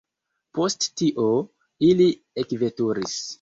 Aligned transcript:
Post 0.59 0.87
tio, 1.01 1.25
ili 1.89 2.09
ekveturis. 2.45 3.15